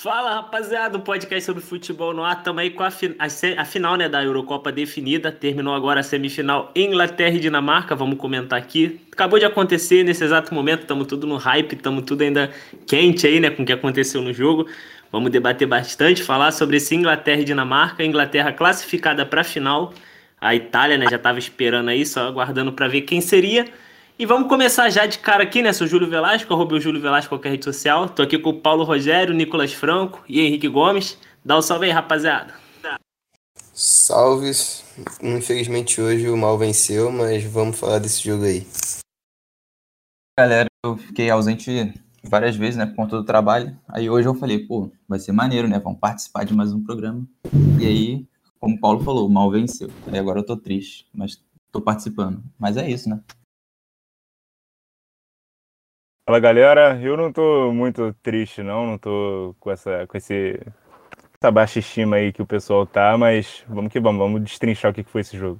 [0.00, 2.38] Fala rapaziada, o podcast sobre futebol no ar.
[2.38, 5.32] Estamos aí com a, a, a, final né, da Eurocopa definida.
[5.32, 7.96] Terminou agora a semifinal Inglaterra e Dinamarca.
[7.96, 9.00] Vamos comentar aqui.
[9.10, 10.82] Acabou de acontecer nesse exato momento.
[10.82, 12.48] Estamos tudo no hype, estamos tudo ainda
[12.86, 13.50] quente aí, né?
[13.50, 14.68] Com o que aconteceu no jogo.
[15.10, 18.04] Vamos debater bastante, falar sobre esse Inglaterra e Dinamarca.
[18.04, 19.92] Inglaterra classificada para a final.
[20.40, 23.64] A Itália né, já estava esperando aí, só aguardando para ver quem seria.
[24.20, 25.72] E vamos começar já de cara aqui, né?
[25.72, 28.08] Sou Júlio Velasco, arroba o Júlio Velasco qualquer rede social.
[28.08, 31.16] Tô aqui com o Paulo Rogério, Nicolas Franco e Henrique Gomes.
[31.44, 32.52] Dá um salve aí, rapaziada.
[33.72, 34.84] Salves.
[35.22, 38.66] Infelizmente hoje o mal venceu, mas vamos falar desse jogo aí.
[40.36, 43.78] Galera, eu fiquei ausente várias vezes, né, por conta do trabalho.
[43.86, 45.78] Aí hoje eu falei, pô, vai ser maneiro, né?
[45.78, 47.24] Vamos participar de mais um programa.
[47.80, 48.26] E aí,
[48.58, 49.88] como o Paulo falou, o mal venceu.
[50.08, 51.40] Aí agora eu tô triste, mas
[51.70, 52.42] tô participando.
[52.58, 53.20] Mas é isso, né?
[56.28, 60.60] Fala galera, eu não tô muito triste não, não tô com essa com esse
[61.40, 64.94] essa baixa estima aí que o pessoal tá, mas vamos que vamos, vamos destrinchar o
[64.94, 65.58] que foi esse jogo.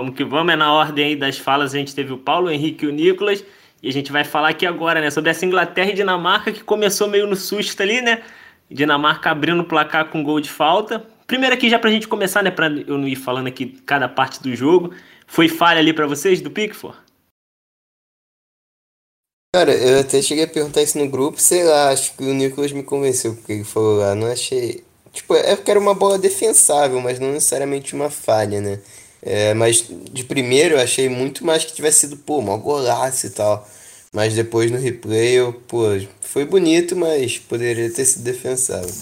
[0.00, 2.50] Vamos que vamos, é na ordem aí das falas, a gente teve o Paulo, o
[2.50, 3.44] Henrique e o Nicolas,
[3.82, 7.08] e a gente vai falar aqui agora, né, sobre essa Inglaterra e Dinamarca que começou
[7.08, 8.22] meio no susto ali, né?
[8.70, 11.04] Dinamarca abrindo o placar com gol de falta.
[11.26, 14.42] Primeiro aqui já pra gente começar, né, pra eu não ir falando aqui cada parte
[14.42, 14.94] do jogo,
[15.26, 16.96] foi falha ali para vocês do Pickford?
[19.54, 22.70] Cara, eu até cheguei a perguntar isso no grupo, sei lá, acho que o Nicolas
[22.70, 24.84] me convenceu porque ele falou lá, não achei.
[25.10, 28.80] Tipo, é porque era uma bola defensável, mas não necessariamente uma falha, né?
[29.22, 33.30] É, mas de primeiro eu achei muito mais que tivesse sido, pô, uma golaço e
[33.30, 33.66] tal.
[34.12, 35.84] Mas depois no replay, eu, pô,
[36.20, 38.94] foi bonito, mas poderia ter sido defensável.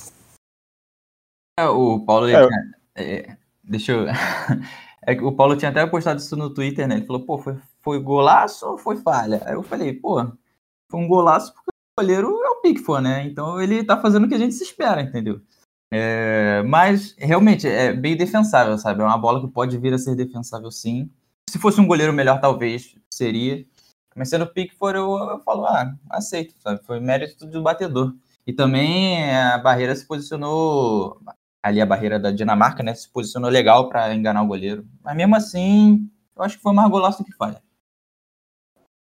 [1.58, 2.48] É, o Paulo, é.
[2.94, 4.06] É, deixa eu.
[5.08, 6.97] É que o Paulo tinha até postado isso no Twitter, né?
[6.97, 7.56] Ele falou, pô, foi
[7.87, 9.41] foi golaço ou foi falha?
[9.47, 10.20] Aí eu falei, pô,
[10.91, 13.25] foi um golaço porque o goleiro é o Pickford, né?
[13.25, 15.41] Então ele tá fazendo o que a gente se espera, entendeu?
[15.92, 19.03] É, mas realmente é bem defensável, sabe?
[19.03, 21.09] É uma bola que pode vir a ser defensável sim.
[21.48, 23.64] Se fosse um goleiro melhor, talvez seria.
[24.17, 26.83] Mas sendo Pickford, eu, eu falo, ah, aceito, sabe?
[26.83, 28.17] Foi mérito do batedor.
[28.45, 31.20] E também a barreira se posicionou
[31.63, 32.95] ali a barreira da Dinamarca, né?
[32.95, 34.85] Se posicionou legal para enganar o goleiro.
[35.05, 37.63] Mas mesmo assim, eu acho que foi mais golaço que falha.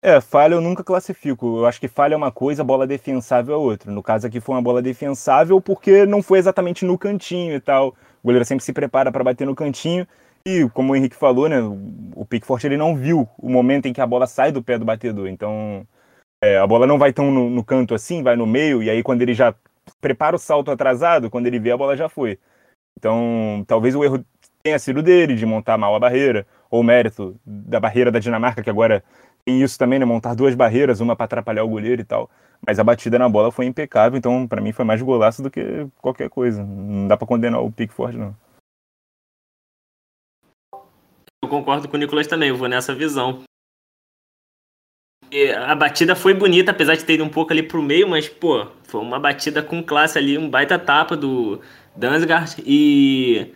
[0.05, 1.59] É, falha eu nunca classifico.
[1.59, 3.89] Eu acho que falha é uma coisa, bola defensável é outra.
[3.89, 7.95] No caso aqui foi uma bola defensável porque não foi exatamente no cantinho e tal.
[8.21, 10.05] O goleiro sempre se prepara para bater no cantinho.
[10.45, 11.61] E, como o Henrique falou, né,
[12.15, 14.83] o Pickford ele não viu o momento em que a bola sai do pé do
[14.83, 15.27] batedor.
[15.29, 15.87] Então,
[16.43, 19.01] é, a bola não vai tão no, no, canto assim, vai no meio, e aí
[19.01, 19.55] quando ele já
[20.01, 22.37] prepara o salto atrasado, quando ele vê, a bola já foi.
[22.99, 24.25] Então, talvez o erro
[24.61, 28.69] tenha sido dele, de montar mal a barreira, ou mérito da barreira da Dinamarca, que
[28.69, 29.03] agora
[29.45, 30.05] tem isso também, né?
[30.05, 32.29] Montar duas barreiras, uma para atrapalhar o goleiro e tal.
[32.65, 35.85] Mas a batida na bola foi impecável, então para mim foi mais golaço do que
[36.01, 36.63] qualquer coisa.
[36.63, 38.35] Não dá para condenar o Pickford, não.
[41.43, 43.43] Eu concordo com o Nicolas também, eu vou nessa visão.
[45.29, 48.29] E a batida foi bonita, apesar de ter ido um pouco ali pro meio, mas,
[48.29, 51.59] pô, foi uma batida com classe ali, um baita tapa do
[51.95, 53.53] Dansgaard e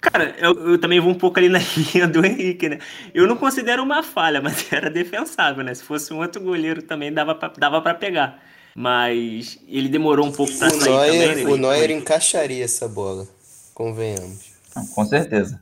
[0.00, 2.78] Cara, eu, eu, também vou um pouco ali na linha do Henrique, né?
[3.12, 5.74] Eu não considero uma falha, mas era defensável, né?
[5.74, 8.42] Se fosse um outro goleiro também dava pra, dava pra pegar.
[8.74, 11.44] Mas ele demorou um pouco pra o sair Neuer, também.
[11.44, 11.50] Né?
[11.50, 13.26] O Neuer encaixaria essa bola,
[13.74, 14.50] convenhamos.
[14.94, 15.60] Com certeza.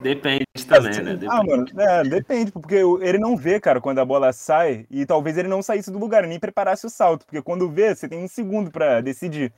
[0.00, 1.14] Depende também, né?
[1.14, 1.26] Depende.
[1.28, 5.36] Ah, mano, é, depende, porque ele não vê, cara, quando a bola sai, e talvez
[5.36, 8.28] ele não saísse do lugar, nem preparasse o salto, porque quando vê, você tem um
[8.28, 9.52] segundo para decidir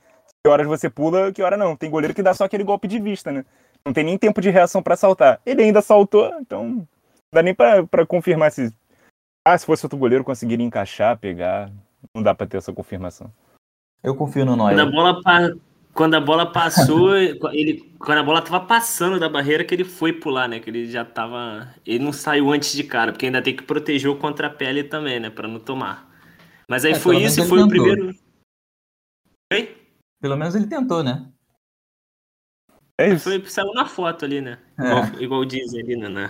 [0.47, 1.75] horas você pula, que hora não.
[1.75, 3.45] Tem goleiro que dá só aquele golpe de vista, né?
[3.85, 5.41] Não tem nem tempo de reação para saltar.
[5.45, 6.87] Ele ainda saltou, então não
[7.33, 8.73] dá nem para confirmar se
[9.45, 11.69] ah, se fosse outro goleiro conseguiria encaixar, pegar.
[12.15, 13.31] Não dá para ter essa confirmação.
[14.01, 14.75] Eu confio no Neuer.
[14.75, 15.51] Quando a bola, pa...
[15.93, 17.15] quando a bola passou,
[17.51, 20.59] ele quando a bola tava passando da barreira que ele foi pular, né?
[20.59, 24.09] Que ele já tava, ele não saiu antes de cara, porque ainda tem que proteger
[24.09, 26.09] o contra-pele também, né, para não tomar.
[26.69, 27.65] Mas aí é, foi isso, foi tentou.
[27.65, 28.15] o primeiro.
[29.51, 29.82] Oi?
[30.23, 31.27] Pelo menos ele tentou, né?
[32.97, 33.25] É isso.
[33.25, 34.57] Foi, saiu na foto ali, né?
[34.79, 34.87] É.
[34.87, 36.29] Igual, igual diz ali na,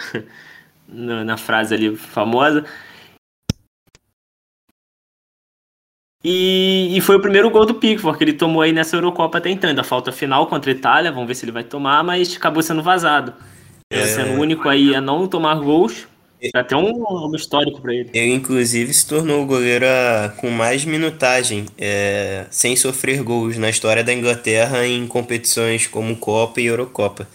[0.90, 2.66] na, na, frase ali famosa.
[6.24, 9.52] E, e, foi o primeiro gol do Pickford que ele tomou aí nessa Eurocopa até
[9.52, 9.70] então.
[9.70, 12.82] Ainda falta final contra a Itália, vamos ver se ele vai tomar, mas acabou sendo
[12.82, 13.36] vazado.
[13.92, 14.08] É...
[14.08, 16.08] Sendo o único aí a não tomar gols.
[16.54, 18.10] Até um, um histórico para ele.
[18.14, 19.86] Ele, inclusive, se tornou o goleiro
[20.38, 26.60] com mais minutagem, é, sem sofrer gols na história da Inglaterra em competições como Copa
[26.60, 27.28] e Eurocopa.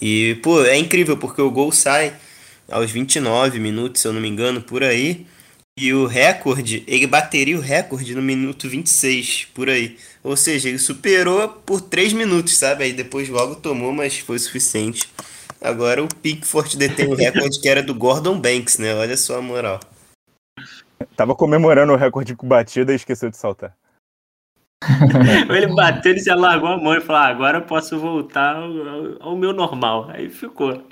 [0.00, 2.12] E, pô, é incrível, porque o gol sai
[2.70, 5.26] aos 29 minutos, se eu não me engano, por aí.
[5.76, 9.96] E o recorde, ele bateria o recorde no minuto 26, por aí.
[10.24, 12.82] Ou seja, ele superou por 3 minutos, sabe?
[12.84, 15.08] Aí depois logo tomou, mas foi suficiente.
[15.60, 18.94] Agora o Pickford detém o recorde que era do Gordon Banks, né?
[18.94, 19.80] Olha só a moral.
[21.16, 23.76] Tava comemorando o recorde com batida e esqueceu de saltar.
[25.50, 29.30] ele bateu, ele já largou a mão e falou: ah, agora eu posso voltar ao,
[29.30, 30.08] ao, meu normal.
[30.10, 30.84] Aí ficou.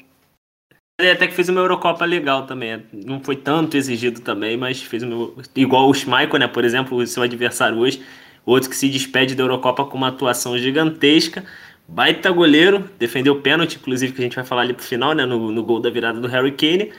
[0.99, 2.85] Ele até que fez uma Eurocopa legal também.
[2.93, 5.37] Não foi tanto exigido também, mas fez o meu.
[5.55, 6.49] Igual o Schmeichel, né?
[6.49, 8.05] Por exemplo, o seu adversário hoje.
[8.45, 11.45] Outro que se despede da Eurocopa com uma atuação gigantesca.
[11.89, 15.25] Baita goleiro, defendeu o pênalti, inclusive, que a gente vai falar ali pro final, né?
[15.25, 16.93] No, no gol da virada do Harry Kane.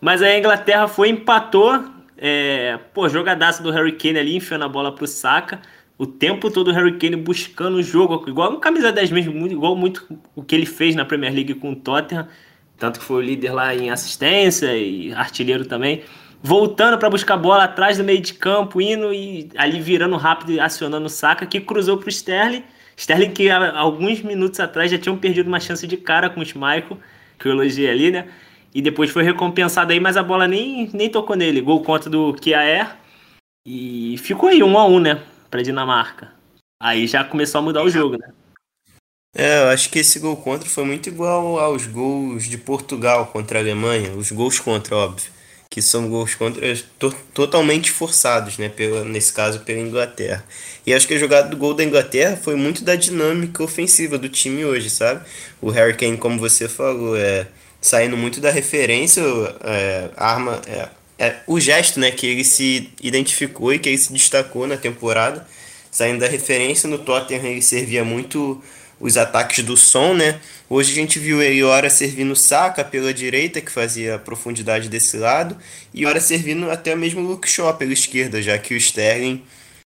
[0.00, 1.84] Mas aí a Inglaterra foi, empatou.
[2.16, 5.60] É, pô, jogadaço do Harry Kane ali, enfiando a bola pro Saka.
[5.98, 9.76] O tempo todo o Harry Kane buscando o jogo, igual um camisa 10 mesmo, igual
[9.76, 12.26] muito o que ele fez na Premier League com o Tottenham.
[12.78, 16.02] Tanto que foi o líder lá em assistência e artilheiro também.
[16.42, 20.58] Voltando para buscar a bola atrás do meio de campo, indo e ali virando rápido
[20.58, 22.64] acionando o Saka, que cruzou pro Sterling.
[23.00, 26.98] Sterling que alguns minutos atrás já tinham perdido uma chance de cara com o Schmeichel,
[27.38, 28.28] que eu elogiei ali, né?
[28.74, 31.62] E depois foi recompensado aí, mas a bola nem, nem tocou nele.
[31.62, 32.94] Gol contra do Kiaer.
[33.66, 35.22] E ficou aí, um a um, né?
[35.50, 36.30] Pra Dinamarca.
[36.78, 38.32] Aí já começou a mudar o jogo, né?
[39.34, 43.58] É, eu acho que esse gol contra foi muito igual aos gols de Portugal contra
[43.58, 45.30] a Alemanha, os gols contra, óbvio,
[45.70, 50.44] que são gols contra to totalmente forçados, né, pela, nesse caso pela Inglaterra.
[50.84, 54.28] E acho que a jogada do gol da Inglaterra foi muito da dinâmica ofensiva do
[54.28, 55.24] time hoje, sabe?
[55.62, 57.46] O Harry Kane, como você falou, é
[57.80, 59.22] saindo muito da referência,
[59.62, 60.88] é, arma, é,
[61.18, 65.46] é, o gesto, né, que ele se identificou e que ele se destacou na temporada,
[65.88, 68.60] saindo da referência no Tottenham ele servia muito
[69.00, 70.38] os ataques do som, né?
[70.68, 75.16] Hoje a gente viu ele hora servindo Saka pela direita, que fazia a profundidade desse
[75.16, 75.56] lado,
[75.92, 79.42] e hora servindo até mesmo Luke Shaw pela esquerda, já que o Sterling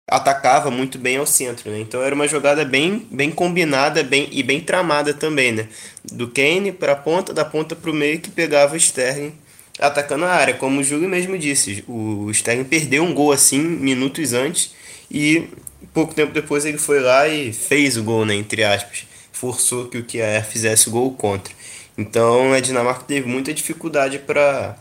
[0.08, 1.80] atacava muito bem ao centro, né?
[1.80, 5.68] Então era uma jogada bem, bem combinada bem, e bem tramada também, né?
[6.12, 9.34] Do Kane para a ponta, da ponta para o meio que pegava o Sterling
[9.80, 10.54] atacando a área.
[10.54, 14.74] Como o Júlio mesmo disse, o Sterling perdeu um gol assim minutos antes
[15.10, 15.48] e
[15.94, 19.06] pouco tempo depois ele foi lá e fez o gol, né, entre aspas.
[19.32, 21.54] Forçou que o Kier fizesse o gol contra.
[21.98, 24.78] Então a Dinamarca teve muita dificuldade para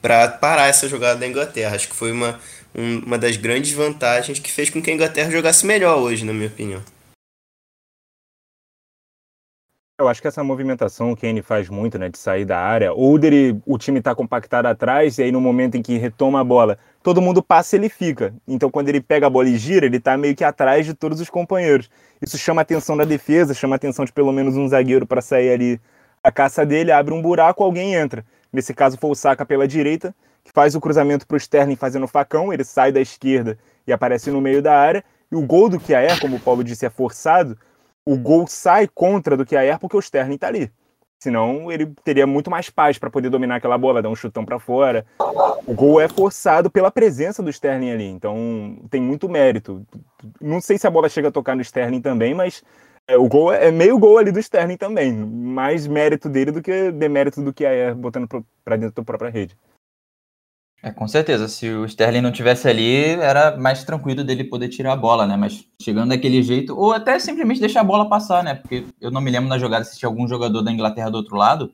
[0.00, 1.74] para parar essa jogada da Inglaterra.
[1.74, 2.38] Acho que foi uma,
[2.74, 6.32] um, uma das grandes vantagens que fez com que a Inglaterra jogasse melhor hoje, na
[6.32, 6.82] minha opinião.
[10.00, 13.18] Eu acho que essa movimentação o Kane faz muito, né, de sair da área, ou
[13.18, 16.78] dele, o time tá compactado atrás, e aí no momento em que retoma a bola,
[17.02, 18.32] todo mundo passa ele fica.
[18.46, 21.20] Então quando ele pega a bola e gira, ele tá meio que atrás de todos
[21.20, 21.90] os companheiros.
[22.22, 25.20] Isso chama a atenção da defesa, chama a atenção de pelo menos um zagueiro para
[25.20, 25.80] sair ali
[26.22, 28.24] a caça dele, abre um buraco, alguém entra.
[28.52, 32.06] Nesse caso foi o Saka pela direita, que faz o cruzamento para o Sterling fazendo
[32.06, 35.80] facão, ele sai da esquerda e aparece no meio da área, e o gol do
[35.80, 37.58] Kjaer, como o Paulo disse, é forçado,
[38.08, 40.72] o gol sai contra do que a Er porque o Sterling está ali.
[41.20, 44.58] Senão ele teria muito mais paz para poder dominar aquela bola, dar um chutão para
[44.58, 45.04] fora.
[45.66, 49.84] O gol é forçado pela presença do Sterling ali, então tem muito mérito.
[50.40, 52.62] Não sei se a bola chega a tocar no Sterling também, mas
[53.06, 55.12] é, o gol é, é meio gol ali do Sterling também.
[55.12, 58.26] Mais mérito dele do que demérito do que a Er botando
[58.64, 59.54] para dentro da própria rede.
[60.82, 61.48] É, com certeza.
[61.48, 65.36] Se o Sterling não tivesse ali, era mais tranquilo dele poder tirar a bola, né?
[65.36, 68.54] Mas chegando daquele jeito, ou até simplesmente deixar a bola passar, né?
[68.54, 71.36] Porque eu não me lembro na jogada se tinha algum jogador da Inglaterra do outro
[71.36, 71.72] lado.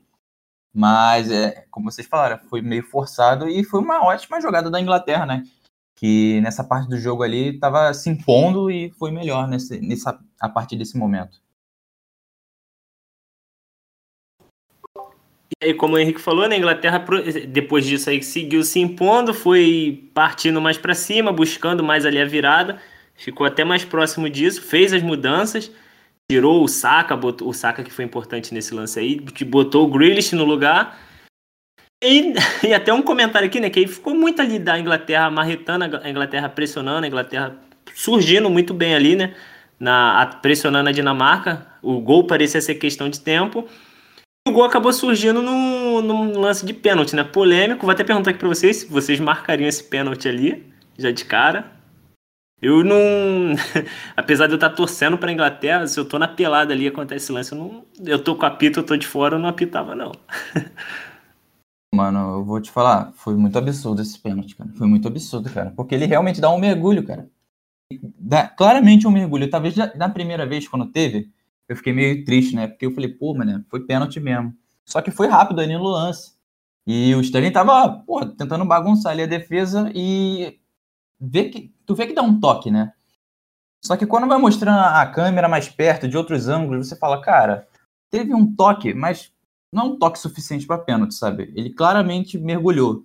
[0.73, 5.25] Mas, é, como vocês falaram, foi meio forçado e foi uma ótima jogada da Inglaterra,
[5.25, 5.43] né?
[5.95, 10.49] Que nessa parte do jogo ali estava se impondo e foi melhor nesse, nessa, a
[10.49, 11.39] partir desse momento.
[15.61, 17.03] E como o Henrique falou, né, a Inglaterra,
[17.47, 22.25] depois disso aí, seguiu se impondo, foi partindo mais para cima, buscando mais ali a
[22.25, 22.81] virada,
[23.15, 25.71] ficou até mais próximo disso, fez as mudanças,
[26.29, 30.35] tirou o Saka, botou, o Saka que foi importante nesse lance aí, botou o Grealish
[30.35, 30.99] no lugar.
[32.03, 32.33] E,
[32.67, 36.49] e até um comentário aqui, né, que ficou muito ali da Inglaterra marretando, a Inglaterra
[36.49, 37.55] pressionando, a Inglaterra
[37.93, 39.33] surgindo muito bem ali, né,
[39.79, 41.65] na, pressionando a Dinamarca.
[41.81, 43.65] O gol parecia ser questão de tempo.
[44.47, 47.23] O gol acabou surgindo num, num lance de pênalti, né?
[47.23, 47.81] Polêmico.
[47.81, 51.71] Vou até perguntar aqui pra vocês se vocês marcariam esse pênalti ali, já de cara.
[52.61, 53.55] Eu não.
[54.15, 57.31] Apesar de eu estar torcendo pra Inglaterra, se eu tô na pelada ali acontece esse
[57.31, 57.85] lance, eu, não...
[58.05, 60.11] eu tô com apito, eu tô de fora, eu não apitava, não.
[61.91, 64.69] Mano, eu vou te falar, foi muito absurdo esse pênalti, cara.
[64.77, 65.71] Foi muito absurdo, cara.
[65.75, 67.27] Porque ele realmente dá um mergulho, cara.
[68.19, 69.49] Dá claramente um mergulho.
[69.49, 71.31] Talvez na primeira vez, quando teve,
[71.67, 72.67] eu fiquei meio triste, né?
[72.67, 74.55] Porque eu falei, pô, mano, foi pênalti mesmo.
[74.85, 76.33] Só que foi rápido ali no lance.
[76.85, 80.59] E o Sterling tava, porra, tentando bagunçar ali a defesa e
[81.19, 82.93] vê que, tu vê que dá um toque, né?
[83.83, 87.67] Só que quando vai mostrando a câmera mais perto, de outros ângulos, você fala, cara,
[88.09, 89.31] teve um toque, mas
[89.71, 91.51] não é um toque suficiente para pênalti, sabe?
[91.55, 93.03] Ele claramente mergulhou.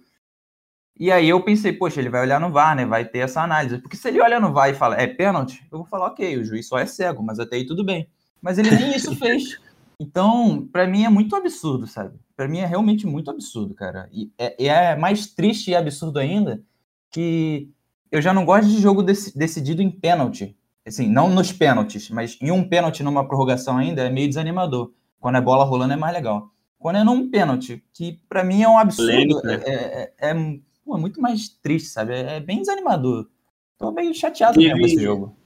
[0.99, 2.85] E aí eu pensei, poxa, ele vai olhar no VAR, né?
[2.85, 3.79] Vai ter essa análise.
[3.79, 6.45] Porque se ele olha no VAR e fala, é pênalti, eu vou falar, ok, o
[6.45, 8.07] juiz só é cego, mas até aí tudo bem.
[8.41, 9.59] Mas ele nem isso fez.
[9.99, 12.19] Então, para mim é muito absurdo, sabe?
[12.35, 14.09] Para mim é realmente muito absurdo, cara.
[14.11, 16.63] E é, é, mais triste e absurdo ainda
[17.11, 17.69] que
[18.11, 20.57] eu já não gosto de jogo dec decidido em pênalti.
[20.87, 24.91] Assim, não nos pênaltis, mas em um pênalti numa prorrogação ainda é meio desanimador.
[25.21, 26.51] Quando é bola rolando é mais legal.
[26.79, 29.61] Quando é num pênalti, que para mim é um absurdo, né?
[29.67, 30.35] é, é, é,
[30.83, 32.15] pô, é, muito mais triste, sabe?
[32.15, 33.29] É, é, bem desanimador.
[33.77, 35.37] Tô meio chateado mesmo com esse jogo.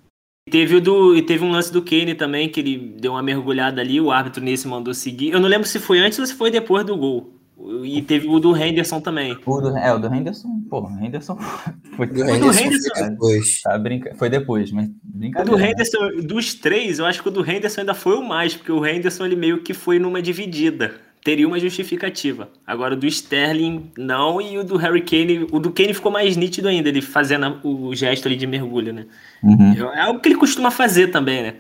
[0.55, 3.81] Teve, o do, e teve um lance do Kane também, que ele deu uma mergulhada
[3.81, 5.33] ali, o árbitro nesse mandou seguir.
[5.33, 7.35] Eu não lembro se foi antes ou se foi depois do gol.
[7.83, 9.37] E teve o do Henderson também.
[9.45, 11.37] O do, é, o do Henderson, pô, o Henderson
[11.97, 13.63] foi, do Henderson, do Henderson foi depois.
[13.63, 15.53] Tá, brinca, foi depois, mas brincadeira.
[15.53, 18.55] O do Henderson, dos três, eu acho que o do Henderson ainda foi o mais,
[18.55, 20.95] porque o Henderson ele meio que foi numa dividida.
[21.25, 22.51] Teria uma justificativa.
[22.67, 26.37] Agora o do Sterling, não, e o do Harry Kane, o do Kane ficou mais
[26.37, 29.07] nítido ainda, ele fazendo o gesto ali de mergulho, né?
[29.43, 29.73] Uhum.
[29.95, 31.55] É algo que ele costuma fazer também, né?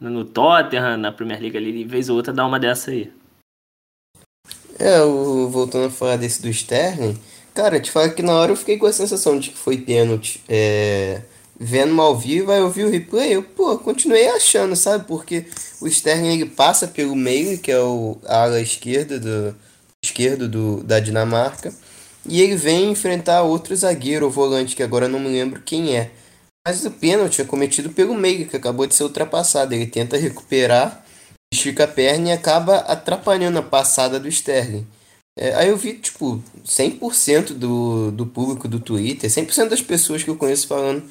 [0.00, 3.12] No Tottenham, na Premier League ali, de vez ou outra dá uma dessa aí.
[4.76, 7.16] É, o, voltando a falar desse do Sterling,
[7.54, 10.42] cara, te falo que na hora eu fiquei com a sensação de que foi pênalti.
[10.48, 11.22] É,
[11.58, 15.06] vendo ao vivo, aí eu vi o replay, eu, pô, continuei achando, sabe?
[15.06, 15.46] Porque
[15.80, 19.56] o Sterling ele passa pelo meio, que é o, ala esquerda do,
[20.04, 21.72] esquerdo do, da Dinamarca,
[22.28, 26.10] e ele vem enfrentar outro zagueiro, o volante, que agora não me lembro quem é.
[26.66, 29.72] Mas o pênalti é cometido pelo meio, que acabou de ser ultrapassado.
[29.72, 31.04] Ele tenta recuperar
[31.52, 34.84] estica a perna e acaba atrapalhando a passada do Sterling.
[35.38, 40.30] É, aí eu vi, tipo, 100% do, do público do Twitter, 100% das pessoas que
[40.30, 41.04] eu conheço falando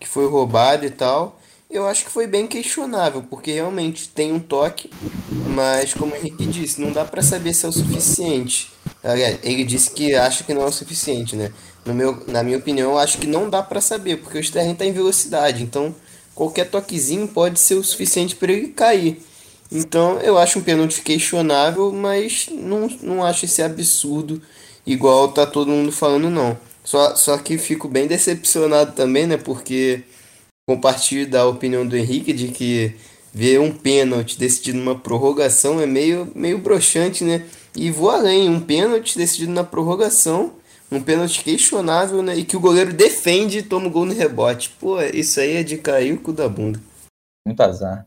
[0.00, 1.38] que foi roubado e tal.
[1.70, 4.90] Eu acho que foi bem questionável, porque realmente tem um toque,
[5.54, 8.72] mas como o Henrique disse, não dá para saber se é o suficiente.
[9.44, 11.52] Ele disse que acha que não é o suficiente, né?
[11.84, 14.84] No meu, na minha opinião, acho que não dá para saber, porque o Sterling está
[14.84, 15.94] em velocidade, então
[16.34, 19.22] qualquer toquezinho pode ser o suficiente para ele cair.
[19.70, 24.42] Então eu acho um pênalti questionável, mas não, não acho esse absurdo
[24.84, 26.58] igual tá todo mundo falando não.
[26.90, 29.36] Só, só que fico bem decepcionado também, né?
[29.36, 30.02] Porque
[30.68, 32.96] compartilho da opinião do Henrique de que
[33.32, 37.46] ver um pênalti decidido numa prorrogação é meio, meio broxante, né?
[37.76, 40.54] E vou além, um pênalti decidido na prorrogação,
[40.90, 42.36] um pênalti questionável, né?
[42.36, 44.70] E que o goleiro defende e toma o gol no rebote.
[44.80, 46.82] Pô, isso aí é de cair o cu da bunda.
[47.46, 48.04] Muito azar.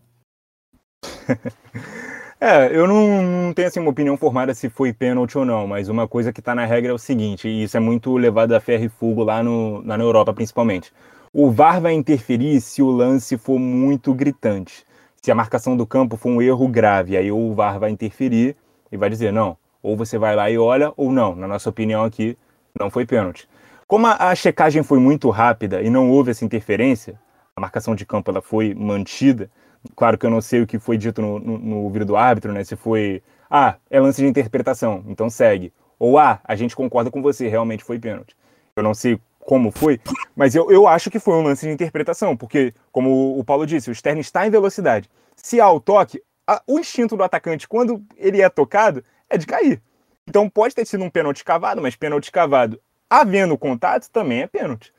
[2.45, 5.87] É, eu não, não, tenho assim, uma opinião formada se foi pênalti ou não, mas
[5.87, 8.59] uma coisa que está na regra é o seguinte, e isso é muito levado a
[8.59, 10.91] ferro e fogo lá, no, lá na Europa principalmente.
[11.31, 14.85] O VAR vai interferir se o lance for muito gritante.
[15.21, 18.57] Se a marcação do campo for um erro grave, aí o VAR vai interferir
[18.91, 21.37] e vai dizer, não, ou você vai lá e olha, ou não.
[21.37, 22.37] Na nossa opinião aqui,
[22.77, 23.47] não foi pênalti.
[23.87, 27.17] Como a, a checagem foi muito rápida e não houve essa interferência,
[27.55, 29.49] a marcação de campo ela foi mantida,
[29.95, 32.51] Claro que eu não sei o que foi dito no, no, no ouvido do árbitro,
[32.51, 32.63] né?
[32.63, 35.73] Se foi, ah, é lance de interpretação, então segue.
[35.99, 38.35] Ou, ah, a gente concorda com você, realmente foi pênalti.
[38.75, 39.99] Eu não sei como foi,
[40.35, 43.91] mas eu, eu acho que foi um lance de interpretação, porque, como o Paulo disse,
[43.91, 45.09] o Stern está em velocidade.
[45.35, 49.45] Se há o toque, a, o instinto do atacante, quando ele é tocado, é de
[49.45, 49.81] cair.
[50.27, 54.93] Então pode ter sido um pênalti cavado, mas pênalti cavado havendo contato também é pênalti.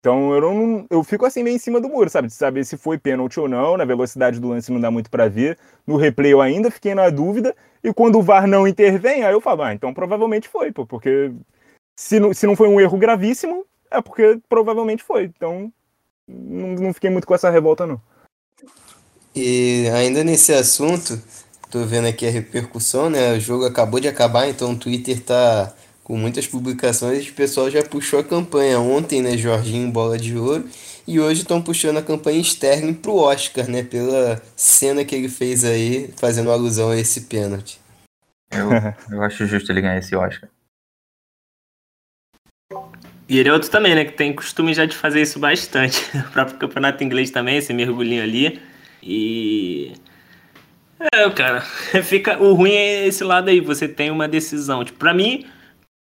[0.00, 2.28] Então eu não eu fico assim meio em cima do muro, sabe?
[2.28, 3.76] De saber se foi pênalti ou não.
[3.76, 5.58] Na velocidade do lance não dá muito para ver.
[5.86, 7.54] No replay eu ainda fiquei na dúvida.
[7.82, 11.32] E quando o VAR não intervém, aí eu falo, ah, então provavelmente foi, pô, porque
[11.96, 15.24] se não, se não foi um erro gravíssimo, é porque provavelmente foi.
[15.24, 15.72] Então
[16.28, 18.00] não, não fiquei muito com essa revolta, não.
[19.34, 21.20] E ainda nesse assunto,
[21.70, 23.32] tô vendo aqui a repercussão, né?
[23.34, 25.74] O jogo acabou de acabar, então o Twitter tá
[26.08, 30.66] com muitas publicações, o pessoal já puxou a campanha ontem, né, Jorginho Bola de Ouro,
[31.06, 35.66] e hoje estão puxando a campanha Sterling pro Oscar, né, pela cena que ele fez
[35.66, 37.78] aí, fazendo alusão a esse pênalti.
[38.50, 38.70] Eu,
[39.14, 40.48] eu acho justo ele ganhar esse Oscar.
[43.28, 46.02] E ele é outro também, né, que tem costume já de fazer isso bastante.
[46.16, 48.58] O próprio campeonato inglês também, esse mergulhinho ali.
[49.02, 49.92] E
[51.12, 51.60] é, cara,
[52.02, 54.82] fica o ruim é esse lado aí, você tem uma decisão.
[54.82, 55.44] Tipo, para mim,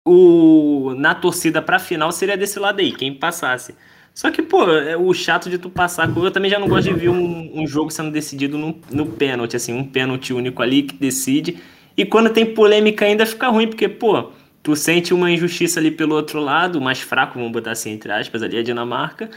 [0.05, 3.75] o, na torcida pra final seria desse lado aí, quem passasse.
[4.13, 6.09] Só que, pô, é o chato de tu passar.
[6.15, 9.57] Eu também já não gosto de ver um, um jogo sendo decidido no, no pênalti,
[9.57, 11.57] assim, um pênalti único ali que decide.
[11.97, 14.31] E quando tem polêmica ainda fica ruim, porque, pô,
[14.63, 18.41] tu sente uma injustiça ali pelo outro lado, mais fraco, vamos botar assim, entre aspas,
[18.41, 19.29] ali a Dinamarca.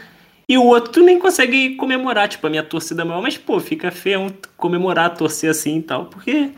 [0.47, 3.91] E o outro tu nem consegue comemorar, tipo, a minha torcida maior, mas, pô, fica
[3.91, 6.51] feio comemorar, torcer assim e tal, porque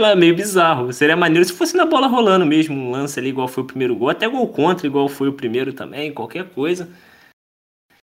[0.00, 0.92] é meio bizarro.
[0.92, 3.94] Seria maneiro se fosse na bola rolando mesmo, um lance ali igual foi o primeiro
[3.94, 6.88] gol, até gol contra, igual foi o primeiro também, qualquer coisa.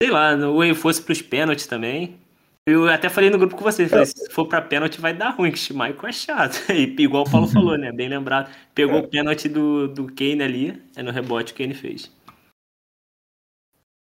[0.02, 2.18] Sei lá, ou fosse pros pênaltis também.
[2.68, 5.52] Eu até falei no grupo com vocês, falei, se for pra pênalti vai dar ruim,
[5.52, 6.60] que o Schmeichel é chato.
[6.72, 7.92] E, igual o Paulo falou, né?
[7.92, 8.54] Bem lembrado.
[8.76, 9.00] Pegou é.
[9.00, 12.12] o pênalti do, do Kane ali, é no rebote que ele fez.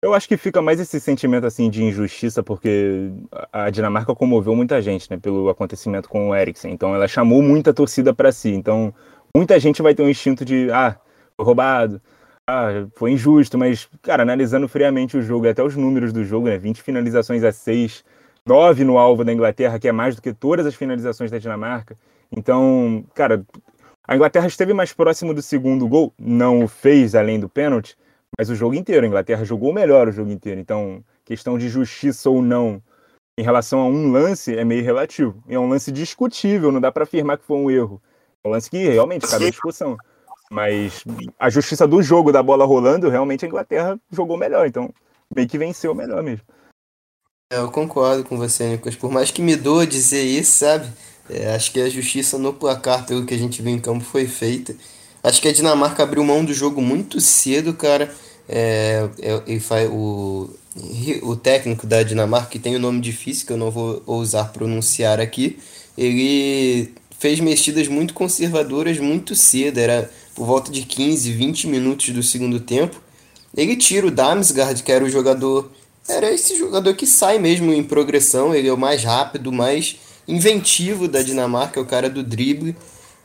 [0.01, 3.11] Eu acho que fica mais esse sentimento assim de injustiça, porque
[3.51, 6.71] a Dinamarca comoveu muita gente, né, pelo acontecimento com o Eriksen.
[6.71, 8.49] Então ela chamou muita torcida para si.
[8.51, 8.93] Então
[9.35, 10.95] muita gente vai ter um instinto de, ah,
[11.35, 12.01] foi roubado,
[12.47, 16.57] ah, foi injusto, mas, cara, analisando friamente o jogo, até os números do jogo, né,
[16.57, 18.03] 20 finalizações a 6,
[18.45, 21.97] 9 no alvo da Inglaterra, que é mais do que todas as finalizações da Dinamarca.
[22.31, 23.45] Então, cara,
[24.07, 27.97] a Inglaterra esteve mais próximo do segundo gol, não o fez além do pênalti,
[28.37, 29.05] mas o jogo inteiro.
[29.05, 30.59] A Inglaterra jogou melhor o jogo inteiro.
[30.59, 32.81] Então, questão de justiça ou não
[33.37, 35.41] em relação a um lance é meio relativo.
[35.47, 38.01] É um lance discutível, não dá para afirmar que foi um erro.
[38.43, 39.97] É um lance que realmente cabe discussão.
[40.51, 41.03] Mas
[41.39, 44.67] a justiça do jogo, da bola rolando, realmente a Inglaterra jogou melhor.
[44.67, 44.93] Então,
[45.33, 46.45] meio que venceu melhor mesmo.
[47.51, 48.95] É, eu concordo com você, Nicolas.
[48.95, 50.91] Por mais que me doa dizer isso, sabe?
[51.29, 54.27] É, acho que a justiça no placar, pelo que a gente viu em campo, foi
[54.27, 54.75] feita.
[55.23, 58.13] Acho que a Dinamarca abriu mão do jogo muito cedo, cara.
[58.47, 59.07] É,
[59.47, 60.49] é, faz, o,
[61.21, 65.19] o técnico da Dinamarca, que tem um nome difícil que eu não vou ousar pronunciar
[65.19, 65.59] aqui,
[65.97, 72.23] ele fez mexidas muito conservadoras muito cedo, era por volta de 15, 20 minutos do
[72.23, 72.99] segundo tempo.
[73.55, 75.69] Ele tira o Damsgaard, que era o jogador
[76.09, 79.95] era esse jogador que sai mesmo em progressão, ele é o mais rápido, mais
[80.27, 82.75] inventivo da Dinamarca, é o cara do drible.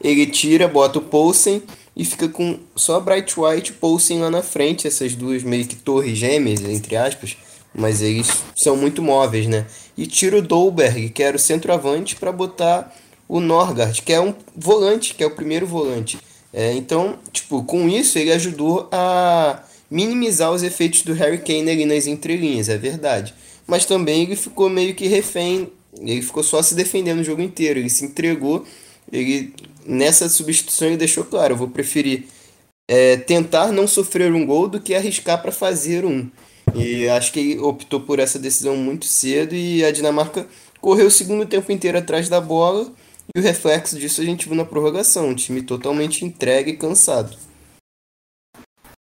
[0.02, 1.62] Ele tira, bota o Poulsen
[1.96, 3.74] e fica com só Bright White
[4.10, 7.36] e lá na frente, essas duas meio que torres gêmeas, entre aspas,
[7.74, 9.66] mas eles são muito móveis, né?
[9.96, 12.94] E tira o Dolberg, que era o centroavante, para botar
[13.28, 16.19] o Norgard, que é um volante, que é o primeiro volante.
[16.52, 21.84] É, então, tipo, com isso ele ajudou a minimizar os efeitos do Harry Kane ali
[21.84, 23.34] nas entrelinhas, é verdade.
[23.66, 27.78] Mas também ele ficou meio que refém, ele ficou só se defendendo o jogo inteiro,
[27.78, 28.64] ele se entregou,
[29.12, 29.52] ele
[29.86, 32.25] nessa substituição ele deixou claro, eu vou preferir
[32.88, 36.30] é, tentar não sofrer um gol do que arriscar para fazer um.
[36.75, 40.47] E acho que ele optou por essa decisão muito cedo e a Dinamarca
[40.80, 42.90] correu o segundo tempo inteiro atrás da bola
[43.34, 47.36] e o reflexo disso a gente viu na prorrogação, um time totalmente entregue e cansado.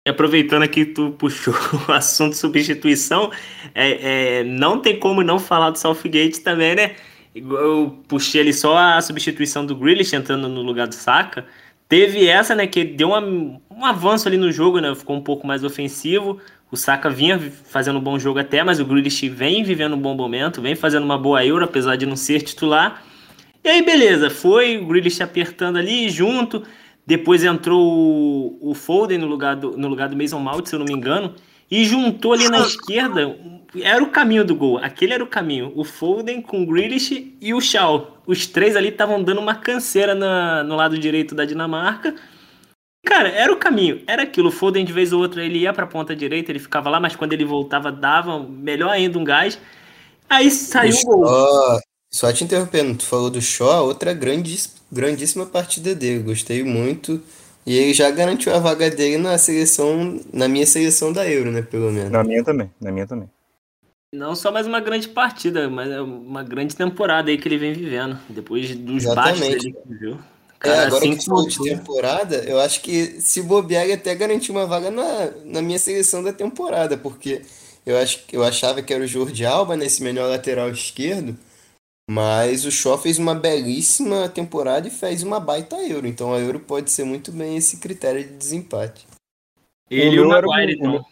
[0.05, 1.53] E aproveitando aqui tu puxou
[1.87, 3.31] o assunto substituição,
[3.73, 6.95] é, é, não tem como não falar do Southgate também, né?
[7.35, 11.45] Eu puxei ali só a substituição do Grealish entrando no lugar do Saka.
[11.89, 14.93] Teve essa, né, que deu uma, um avanço ali no jogo, né?
[14.95, 16.39] Ficou um pouco mais ofensivo.
[16.71, 20.15] O Saka vinha fazendo um bom jogo até, mas o Grealish vem vivendo um bom
[20.15, 23.03] momento, vem fazendo uma boa Euro, apesar de não ser titular.
[23.63, 26.63] E aí, beleza, foi o Grealish apertando ali junto.
[27.05, 30.79] Depois entrou o, o Foden no lugar, do, no lugar do Mason Mount, se eu
[30.79, 31.35] não me engano.
[31.73, 33.35] E juntou ali na esquerda.
[33.81, 34.77] Era o caminho do gol.
[34.77, 35.73] Aquele era o caminho.
[35.75, 38.21] O Foden com o Grealish e o Shaw.
[38.27, 42.13] Os três ali estavam dando uma canseira na, no lado direito da Dinamarca.
[43.03, 44.03] Cara, era o caminho.
[44.05, 44.49] Era aquilo.
[44.49, 47.15] O Foden de vez ou outra ele ia pra ponta direita, ele ficava lá, mas
[47.15, 49.57] quando ele voltava, dava melhor ainda um gás.
[50.29, 51.79] Aí saiu o gol.
[52.11, 54.55] Só te interrompendo, tu falou do Shaw, outra grande,
[54.91, 57.19] grandíssima partida dele, gostei muito.
[57.65, 61.61] E ele já garantiu a vaga dele na seleção, na minha seleção da Euro, né,
[61.61, 62.11] pelo menos.
[62.11, 63.29] Na minha também, na minha também.
[64.13, 67.73] Não só mais uma grande partida, mas é uma grande temporada aí que ele vem
[67.73, 70.19] vivendo, depois dos baixos dele que viu.
[70.63, 74.67] é, agora assim que de temporada, eu acho que se bobear ele até garantiu uma
[74.67, 77.41] vaga na, na minha seleção da temporada, porque
[77.83, 81.35] eu, acho, eu achava que era o Jordi Alba nesse melhor lateral esquerdo,
[82.09, 86.07] mas o Shaw fez uma belíssima temporada e fez uma baita Euro.
[86.07, 89.07] Então a Euro pode ser muito bem esse critério de desempate.
[89.89, 91.05] Ele o, o Maguire, então.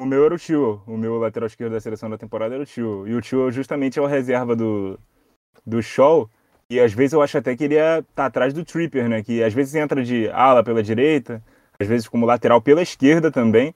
[0.00, 0.82] O meu era o Tio.
[0.86, 3.06] O meu lateral esquerdo da seleção da temporada era o Tio.
[3.06, 4.98] E o Tio justamente é o reserva do,
[5.66, 6.28] do Shaw.
[6.68, 9.22] E às vezes eu acho até que ele ia estar tá atrás do Tripper, né?
[9.22, 11.42] Que às vezes entra de ala pela direita,
[11.78, 13.74] às vezes como lateral pela esquerda também.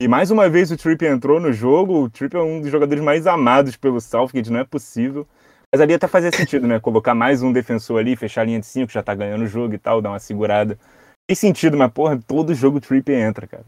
[0.00, 2.04] E mais uma vez o Tripper entrou no jogo.
[2.04, 5.26] O Tripper é um dos jogadores mais amados pelo Southgate, não é possível.
[5.72, 6.80] Mas ali até fazia sentido, né?
[6.80, 9.74] Colocar mais um defensor ali, fechar a linha de 5, já tá ganhando o jogo
[9.74, 10.78] e tal, dar uma segurada.
[11.26, 13.64] Tem sentido, mas porra, todo jogo o Trippier entra, cara.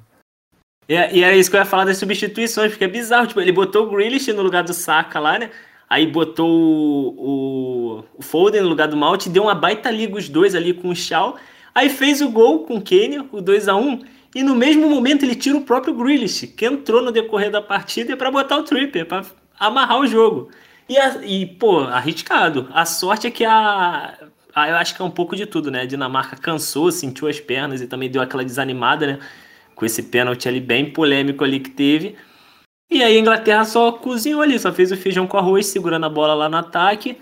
[0.89, 3.27] E, e era isso que eu ia falar das substituições, porque é bizarro.
[3.27, 5.51] Tipo, ele botou o Grealish no lugar do Saka lá, né?
[5.89, 10.29] Aí botou o, o, o Foden no lugar do Malt, deu uma baita liga os
[10.29, 11.37] dois ali com o Shaw.
[11.75, 14.01] Aí fez o gol com o Kane, o 2 a 1
[14.35, 18.17] e no mesmo momento ele tira o próprio Grealish, que entrou no decorrer da partida
[18.17, 19.25] para botar o Tripper, para
[19.59, 20.51] amarrar o jogo.
[20.91, 22.69] E, a, e, pô, arriscado.
[22.73, 24.19] A sorte é que a,
[24.53, 25.83] a, Eu acho que é um pouco de tudo, né?
[25.83, 29.21] A Dinamarca cansou, sentiu as pernas e também deu aquela desanimada, né?
[29.77, 32.17] Com esse pênalti ali bem polêmico ali que teve.
[32.91, 36.09] E aí a Inglaterra só cozinhou ali, só fez o feijão com arroz, segurando a
[36.09, 37.17] bola lá no ataque.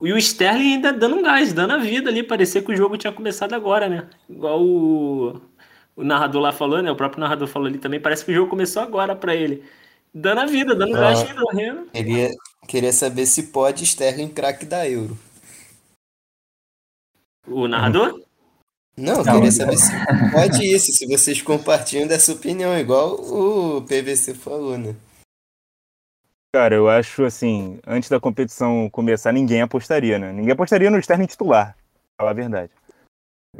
[0.00, 2.22] E o Sterling ainda dando um gás, dando a vida ali.
[2.22, 4.08] Parecia que o jogo tinha começado agora, né?
[4.30, 5.40] Igual o,
[5.96, 6.90] o narrador lá falou, né?
[6.92, 8.00] O próprio narrador falou ali também.
[8.00, 9.64] Parece que o jogo começou agora para ele.
[10.14, 11.86] Dando a vida, dando ah, gás, correndo.
[11.90, 12.30] Queria,
[12.66, 15.18] queria saber se pode Sterling craque da Euro.
[17.46, 18.22] O narrador?
[18.96, 19.92] Não, Não queria saber se
[20.32, 24.96] pode isso, se vocês compartilham dessa opinião, igual o PVC falou, né?
[26.52, 30.32] Cara, eu acho assim, antes da competição começar, ninguém apostaria, né?
[30.32, 31.76] Ninguém apostaria no Sterling titular,
[32.16, 32.72] pra falar a verdade.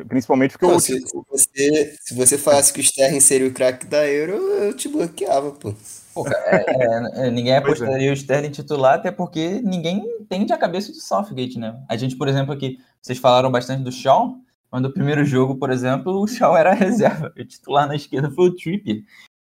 [0.09, 0.81] Principalmente porque Não, o.
[0.81, 4.75] Se, se, você, se você falasse que o Sterling seria o craque da Euro, eu
[4.75, 5.75] te bloqueava, pô.
[6.25, 7.59] Pô é, é, é ninguém é.
[7.59, 8.11] apostaria é.
[8.11, 11.81] o Sterling titular, até porque ninguém entende a cabeça de Southgate, né?
[11.89, 14.37] A gente, por exemplo, aqui, vocês falaram bastante do Shaw,
[14.71, 17.33] mas no primeiro jogo, por exemplo, o Shaw era a reserva.
[17.39, 19.03] O titular na esquerda foi o Trippier.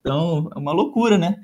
[0.00, 1.40] Então, é uma loucura, né?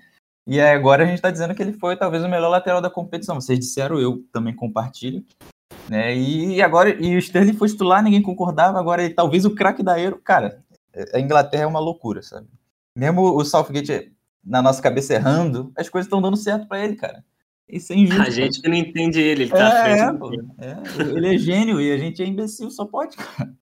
[0.47, 3.41] E agora a gente está dizendo que ele foi talvez o melhor lateral da competição.
[3.41, 5.25] Vocês disseram, eu também compartilho.
[5.89, 6.17] Né?
[6.17, 8.79] E agora e o Sterling foi titular, ninguém concordava.
[8.79, 10.21] Agora ele, talvez o craque da Euro.
[10.23, 10.63] Cara,
[11.15, 12.49] a Inglaterra é uma loucura, sabe?
[12.97, 14.13] Mesmo o Southgate
[14.45, 17.25] na nossa cabeça errando, as coisas estão dando certo para ele, cara.
[17.69, 18.23] Isso é injusto.
[18.23, 21.93] A gente que não entende ele, ele tá é, é, é, ele é gênio e
[21.93, 23.55] a gente é imbecil, só pode, cara.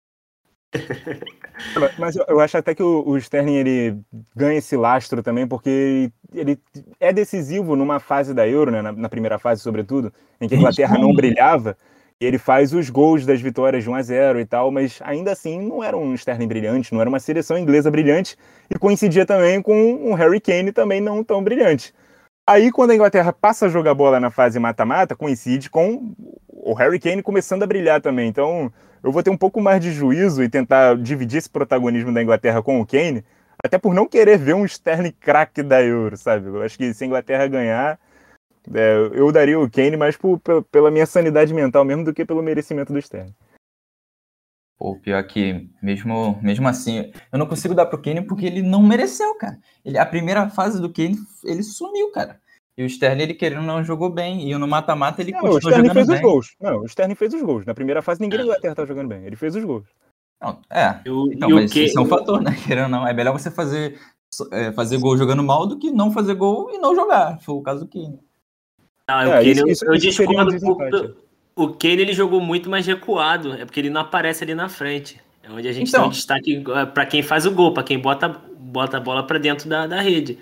[1.98, 4.00] Mas eu acho até que o, Sterling ele
[4.36, 6.58] ganha esse lastro também, porque ele
[7.00, 10.58] é decisivo numa fase da Euro, né, na, na primeira fase, sobretudo, em que a
[10.58, 11.76] Inglaterra não brilhava,
[12.20, 15.30] e ele faz os gols das vitórias de 1 a 0 e tal, mas ainda
[15.32, 18.36] assim não era um Sterling brilhante, não era uma seleção inglesa brilhante,
[18.68, 21.94] e coincidia também com um Harry Kane também não tão brilhante.
[22.46, 26.14] Aí, quando a Inglaterra passa a jogar bola na fase mata-mata, coincide com
[26.48, 28.26] o Harry Kane começando a brilhar também.
[28.26, 32.22] Então, eu vou ter um pouco mais de juízo e tentar dividir esse protagonismo da
[32.22, 33.22] Inglaterra com o Kane,
[33.62, 36.48] até por não querer ver um Sterling craque da Euro, sabe?
[36.48, 37.98] Eu acho que se a Inglaterra ganhar,
[38.74, 42.42] é, eu daria o Kane mais por, pela minha sanidade mental mesmo do que pelo
[42.42, 43.34] merecimento do Sterling.
[44.78, 48.80] Pô, pior que, mesmo, mesmo assim, eu não consigo dar pro Kane porque ele não
[48.80, 49.58] mereceu, cara.
[49.84, 52.40] Ele, a primeira fase do Kane, ele sumiu, cara.
[52.78, 54.48] E o Sterling, ele querendo não jogou bem.
[54.48, 55.88] E no mata-mata ele não, continuou jogando bem.
[55.88, 56.56] O Sterling fez os gols.
[56.60, 57.66] Não, o Sterling fez os gols.
[57.66, 59.24] Na primeira fase ninguém da Inglaterra tá jogando bem.
[59.24, 59.88] Ele fez os gols.
[60.40, 61.00] Não, é.
[61.04, 61.86] Eu, então, mas que...
[61.86, 62.54] isso é um fator, né?
[62.64, 63.04] Querendo ou não.
[63.04, 63.98] É melhor você fazer,
[64.52, 67.40] é, fazer gol jogando mal do que não fazer gol e não jogar.
[67.40, 68.20] Foi o caso do Kane.
[69.08, 73.54] Não, é, Kane, isso, eu, eu discordo um o Kane ele jogou muito mais recuado.
[73.54, 75.20] É porque ele não aparece ali na frente.
[75.42, 77.82] É onde a gente então, tem um destaque é, para quem faz o gol, para
[77.82, 80.38] quem bota, bota a bola para dentro da, da rede.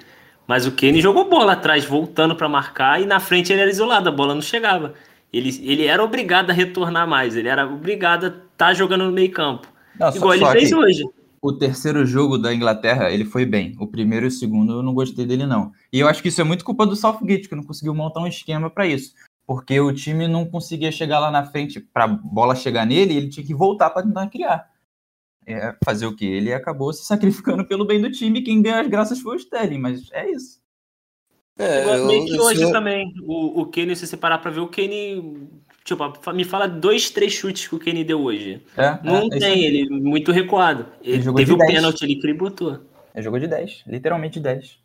[0.46, 4.09] Mas o Kane jogou bola atrás, voltando para marcar, e na frente ele era isolado,
[4.09, 4.94] a bola não chegava.
[5.33, 9.12] Ele, ele era obrigado a retornar mais, ele era obrigado a estar tá jogando no
[9.12, 9.66] meio campo.
[9.98, 11.02] Não, igual ele fez hoje.
[11.47, 13.77] O terceiro jogo da Inglaterra, ele foi bem.
[13.79, 15.73] O primeiro e o segundo eu não gostei dele, não.
[15.93, 18.27] E eu acho que isso é muito culpa do Southgate, que não conseguiu montar um
[18.27, 19.15] esquema para isso.
[19.47, 23.17] Porque o time não conseguia chegar lá na frente para a bola chegar nele e
[23.17, 24.69] ele tinha que voltar para tentar criar
[25.47, 26.27] é, fazer o quê?
[26.27, 28.43] Ele acabou se sacrificando pelo bem do time.
[28.43, 30.61] Quem ganhou as graças foi o Sterling, mas é isso.
[31.59, 34.69] É, eu, meio que hoje também, o, o Kenny, se você parar pra ver, o
[34.69, 35.49] Kenny.
[35.87, 38.61] Tipo, me fala dois, três chutes que o Kenny deu hoje.
[38.77, 40.85] É, não é, tem, ele muito recuado.
[41.01, 42.81] Ele, ele teve o pênalti ali que ele botou.
[43.14, 44.79] Ele jogou de 10, literalmente 10.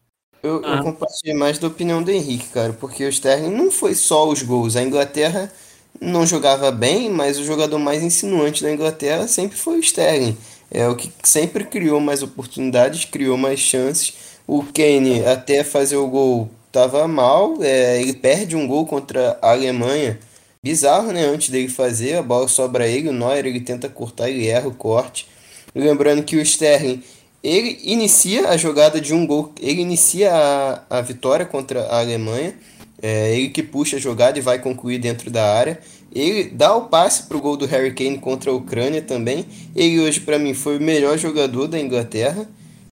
[0.44, 0.76] Eu, ah.
[0.76, 4.44] eu compartilho mais da opinião do Henrique, cara, porque o Sterling não foi só os
[4.44, 4.76] gols.
[4.76, 5.52] A Inglaterra
[6.00, 10.38] não jogava bem, mas o jogador mais insinuante da Inglaterra sempre foi o Sterling.
[10.70, 14.14] É o que sempre criou mais oportunidades, criou mais chances.
[14.46, 19.52] O Kane até fazer o gol estava mal, é, ele perde um gol contra a
[19.52, 20.20] Alemanha.
[20.64, 21.26] Bizarro, né?
[21.26, 24.74] Antes dele fazer, a bola sobra ele, o Neuer ele tenta cortar, ele erra o
[24.76, 25.28] corte.
[25.74, 27.02] Lembrando que o Sterling
[27.44, 32.54] ele inicia a jogada de um gol, ele inicia a, a vitória contra a Alemanha.
[33.02, 35.80] É ele que puxa a jogada e vai concluir dentro da área.
[36.14, 39.48] Ele dá o passe para o gol do Harry Kane contra a Ucrânia também.
[39.76, 42.48] Ele hoje, para mim, foi o melhor jogador da Inglaterra.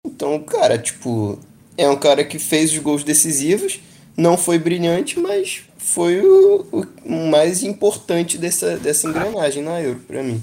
[0.04, 1.38] Então, cara, tipo,
[1.78, 3.78] é um cara que fez os gols decisivos.
[4.16, 10.22] Não foi brilhante, mas foi o, o mais importante dessa, dessa engrenagem na Euro, para
[10.22, 10.42] mim.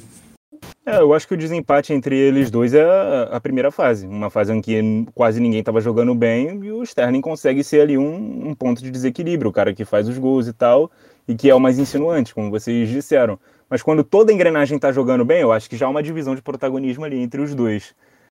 [0.85, 2.83] É, eu acho que o desempate entre eles dois é
[3.31, 4.05] a primeira fase.
[4.05, 7.97] Uma fase em que quase ninguém estava jogando bem e o Sterling consegue ser ali
[7.97, 10.91] um, um, ponto de desequilíbrio, o cara que faz os gols e tal,
[11.27, 13.39] e que é o mais insinuante, como vocês disseram.
[13.69, 16.35] Mas quando toda a engrenagem está jogando bem, eu acho que já há uma divisão
[16.35, 17.93] de protagonismo ali entre os dois.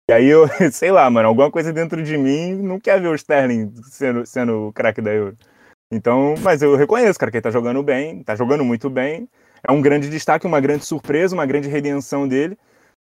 [0.09, 3.15] E aí eu, sei lá, mano, alguma coisa dentro de mim não quer ver o
[3.15, 5.37] Sterling sendo, sendo o craque da Euro.
[5.91, 9.27] Então, mas eu reconheço, cara, que ele tá jogando bem, tá jogando muito bem
[9.67, 12.57] é um grande destaque, uma grande surpresa, uma grande redenção dele.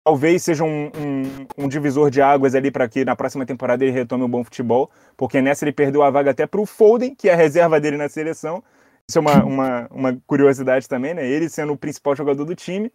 [0.04, 3.92] Talvez seja um, um, um divisor de águas ali para que na próxima temporada ele
[3.92, 7.30] retome um bom futebol, porque nessa ele perdeu a vaga até para o Foden, que
[7.30, 8.64] é a reserva dele na seleção.
[9.08, 11.28] Isso é uma, uma, uma curiosidade também, né?
[11.28, 12.92] Ele sendo o principal jogador do time.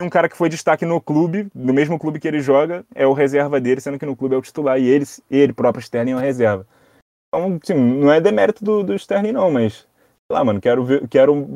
[0.00, 3.14] Um cara que foi destaque no clube, no mesmo clube que ele joga, é o
[3.14, 6.16] reserva dele, sendo que no clube é o titular e ele, ele próprio Sterling é
[6.16, 6.66] o reserva.
[7.28, 9.86] Então, assim, não é demérito do, do Sterling, não, mas
[10.30, 11.46] lá, mano, quero ver, quero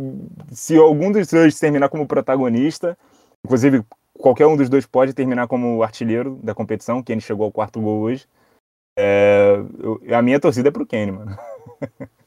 [0.52, 2.96] se algum dos dois terminar como protagonista,
[3.44, 7.80] inclusive qualquer um dos dois pode terminar como artilheiro da competição, Kane chegou ao quarto
[7.80, 8.26] gol hoje.
[8.98, 11.36] É, eu, a minha torcida é pro Kane, mano.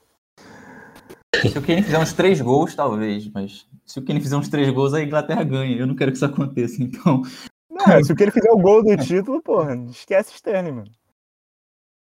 [1.41, 4.69] Se o Kane fizer uns três gols, talvez, mas se o Kane fizer uns três
[4.69, 5.75] gols, a Inglaterra ganha.
[5.75, 7.21] Eu não quero que isso aconteça, então.
[7.69, 10.91] Não, se o Kane fizer o gol do título, porra, esquece Sterling, mano.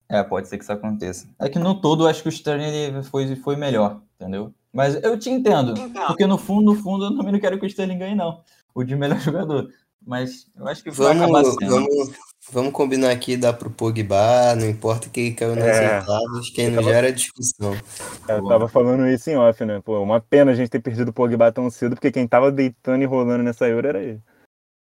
[0.10, 1.28] É, pode ser que isso aconteça.
[1.40, 4.54] É que no todo, acho que o Sterling foi, foi melhor entendeu?
[4.72, 5.74] Mas eu te entendo,
[6.08, 8.42] porque no fundo, no fundo, eu também não quero que o Sterling ganhe, não.
[8.76, 9.70] O de melhor jogador.
[10.06, 11.70] Mas eu acho que vai vamos, acabar sendo.
[11.70, 12.12] Vamos,
[12.52, 16.00] vamos combinar aqui, dar pro Pogba, não importa quem caiu nas é.
[16.00, 17.76] oitavas, quem não gera discussão.
[18.28, 19.82] Eu tava falando isso em off, né?
[19.84, 23.02] Pô, uma pena a gente ter perdido o Pogba tão cedo, porque quem tava deitando
[23.02, 24.22] e rolando nessa Euro era ele.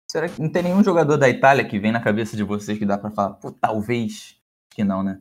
[0.09, 2.85] Será que não tem nenhum jogador da Itália que vem na cabeça de vocês que
[2.85, 4.35] dá para falar, pô, talvez
[4.73, 5.19] que não, né?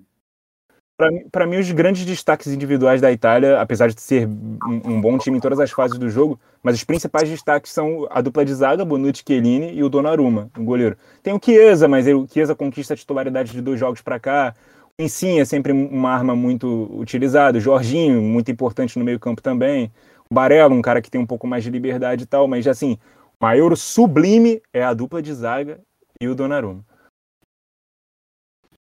[1.33, 5.38] Para mim, os grandes destaques individuais da Itália, apesar de ser um, um, bom time
[5.38, 8.85] em todas as fases do jogo, mas os principais destaques são a dupla de zaga,
[8.85, 10.97] Bonucci, Chiellini e o Donnarumma, o goleiro.
[11.23, 14.55] Tem o Chiesa, mas o Chiesa conquista a titularidade de dois jogos para cá.
[14.97, 17.59] O Insigne é sempre uma arma muito utilizada.
[17.59, 19.91] O Jorginho, muito importante no meio campo também.
[20.31, 22.97] O Barella, um cara que tem um pouco mais de liberdade e tal, mas assim,
[23.41, 25.81] o maior sublime é a dupla de zaga
[26.21, 26.85] e o Donnarumma.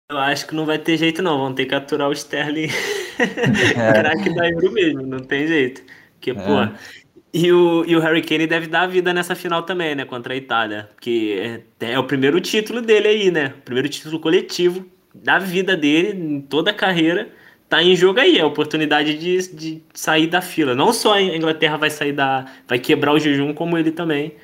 [0.08, 1.36] Eu acho que não vai ter jeito, não.
[1.38, 2.68] Vão ter que aturar o Sterling
[3.18, 3.92] é.
[3.92, 5.82] craque da Euro mesmo, não tem jeito.
[6.14, 6.34] Porque, é.
[6.34, 6.68] pô.
[7.34, 10.04] E o, e o Harry Kane deve dar a vida nessa final também, né?
[10.04, 10.88] Contra a Itália.
[10.94, 13.52] Porque é, é o primeiro título dele aí, né?
[13.58, 17.28] O primeiro título coletivo da vida dele, em toda a carreira.
[17.68, 20.74] Tá em jogo aí, é a oportunidade de, de sair da fila.
[20.74, 22.46] Não só a Inglaterra vai sair da.
[22.68, 24.36] vai quebrar o jejum, como ele também.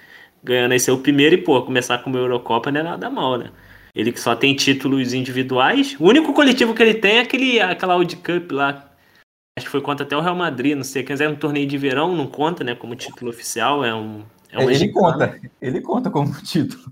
[0.42, 3.38] Ganhando esse ser o primeiro e, pô, começar com a Eurocopa não é nada mal,
[3.38, 3.52] né?
[3.94, 5.96] Ele que só tem títulos individuais.
[6.00, 8.90] O único coletivo que ele tem é aquele, aquela Audi Cup lá.
[9.56, 11.02] Acho que foi contra até o Real Madrid, não sei.
[11.02, 12.74] Quer dizer, é um torneio de verão, não conta, né?
[12.74, 14.24] Como título oficial, é um.
[14.50, 16.82] É um ele conta, ele conta como título.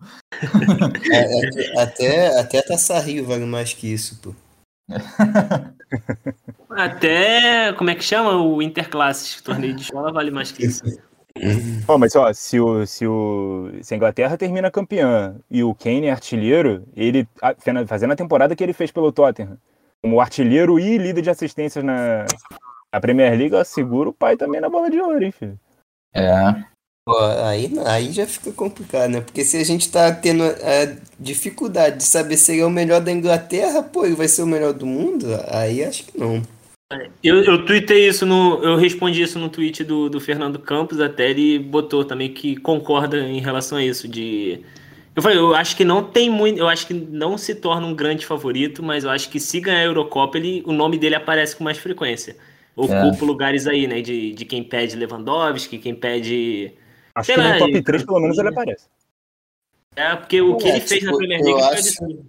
[1.11, 4.35] É, é, até, até a Taça Rio vale mais que isso, pô.
[6.71, 8.37] Até, como é que chama?
[8.37, 10.83] O Interclasses, torneio de escola vale mais que isso.
[11.87, 16.07] Oh, mas ó, se, o, se, o, se a Inglaterra termina campeã e o Kane
[16.07, 17.27] é artilheiro, ele
[17.87, 19.57] fazendo a temporada que ele fez pelo Tottenham,
[20.03, 22.27] como artilheiro e líder de assistências na,
[22.93, 25.59] na Premier League, segura o pai também na bola de ouro, hein, filho?
[26.15, 26.31] É.
[27.05, 29.21] Pô, aí, aí já fica complicado, né?
[29.21, 33.01] Porque se a gente tá tendo a dificuldade de saber se ele é o melhor
[33.01, 35.27] da Inglaterra, pô, ele vai ser o melhor do mundo?
[35.49, 36.43] Aí acho que não.
[37.23, 38.63] Eu, eu tuitei isso no.
[38.65, 43.19] Eu respondi isso no tweet do, do Fernando Campos, até ele botou também que concorda
[43.19, 44.09] em relação a isso.
[44.09, 44.61] De.
[45.15, 46.59] Eu falei, eu acho que não tem muito.
[46.59, 49.81] Eu acho que não se torna um grande favorito, mas eu acho que se ganhar
[49.81, 52.37] a Eurocopa, ele, o nome dele aparece com mais frequência.
[52.75, 53.25] Ocupa é.
[53.25, 54.01] lugares aí, né?
[54.01, 56.73] De, de quem pede Lewandowski, quem pede.
[57.15, 58.87] Acho que lá, no top 3, pelo menos, ele aparece.
[59.95, 62.25] É, porque o que é, ele fez tipo, na Premier League acho...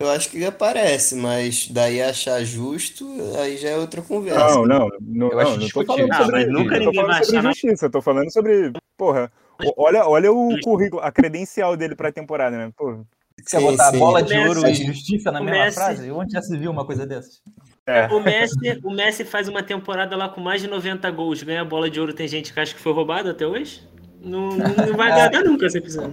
[0.00, 3.06] Eu acho que ele aparece, mas daí achar justo,
[3.38, 4.54] aí já é outra conversa.
[4.54, 7.84] Não, não, não, eu não, não tô falando sobre, ah, nunca ninguém vai achar justiça,
[7.84, 9.30] eu tô falando sobre, porra,
[9.76, 12.72] olha, olha o currículo, a credencial dele pra temporada, né?
[12.74, 13.04] Porra.
[13.44, 13.98] Você quer botar sim.
[13.98, 15.76] bola de ouro e justiça na mesma Messi...
[15.76, 16.10] frase?
[16.10, 17.42] Onde já se viu uma coisa dessas?
[17.86, 18.06] É.
[18.06, 21.90] O, Messi, o Messi faz uma temporada lá com mais de 90 gols, ganha bola
[21.90, 23.86] de ouro, tem gente que acha que foi roubado até hoje?
[24.18, 26.10] Não, não vai ganhar nunca se fizer.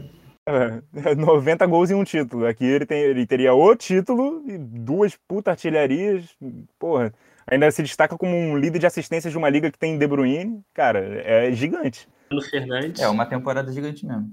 [0.48, 2.48] É, 90 gols em um título.
[2.48, 6.24] Aqui ele, tem, ele teria o título e duas puta artilharias.
[6.80, 7.14] Porra,
[7.46, 10.62] ainda se destaca como um líder de assistências de uma liga que tem De Bruyne.
[10.74, 12.08] Cara, é gigante.
[12.32, 13.02] No Fernandes.
[13.02, 14.32] É uma temporada gigante mesmo.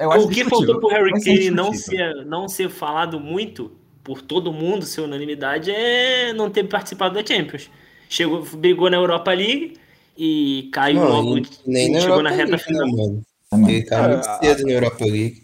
[0.00, 4.84] o que faltou pro Harry Kane não ser, não ser falado muito por todo mundo,
[4.84, 7.70] ser unanimidade, é não ter participado da Champions.
[8.08, 9.76] Chegou, brigou na Europa League
[10.16, 11.42] e caiu não, logo.
[11.64, 12.88] Nem na chegou Europa na reta League, né, final.
[12.88, 13.22] Mano.
[13.68, 15.42] Ele caiu muito Ah, cedo na Europa League.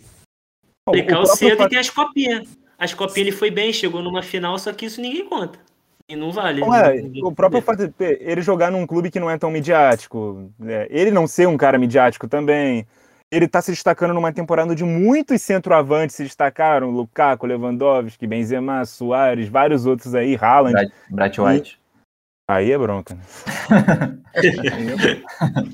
[0.89, 2.49] o- Ele o caiu próprio cedo e tem as copinhas.
[2.79, 5.59] As copinhas ele foi bem, chegou numa final, só que isso ninguém conta.
[6.09, 6.61] E não vale.
[6.61, 9.51] Não é, Ninguém- o próprio fato de ele jogar num clube que não é tão
[9.51, 12.85] midiático, é, ele não ser um cara midiático também,
[13.31, 19.49] ele tá se destacando numa temporada onde muitos centroavantes se destacaram, Lukaku, Lewandowski, Benzema, Soares,
[19.49, 20.75] vários outros aí, Haaland.
[20.75, 21.79] Bright, Bright White.
[22.51, 23.15] Aí é bronca.
[23.15, 23.21] né?
[24.35, 25.73] Aí é bronca.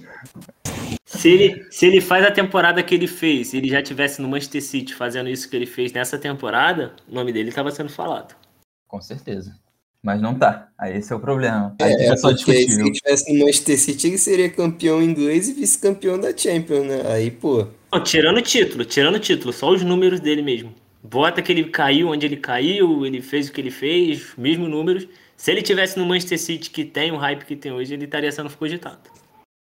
[1.11, 4.63] Se ele, se ele faz a temporada que ele fez, ele já tivesse no Manchester
[4.63, 8.37] City fazendo isso que ele fez nessa temporada, o nome dele estava sendo falado.
[8.87, 9.59] Com certeza.
[10.03, 10.69] Mas não tá.
[10.79, 11.75] Aí esse é o problema.
[11.81, 12.87] Aí É, fica só porque se discutível.
[12.87, 17.03] ele tivesse no Manchester City, ele seria campeão inglês e vice-campeão da Champions, né?
[17.11, 17.67] Aí, pô.
[17.91, 20.75] Não, tirando o título, tirando o título, só os números dele mesmo.
[21.03, 25.09] Bota que ele caiu onde ele caiu, ele fez o que ele fez, mesmos números.
[25.39, 28.31] Se ele tivesse no Manchester City, que tem o hype que tem hoje, ele estaria
[28.31, 29.01] sendo cogitado.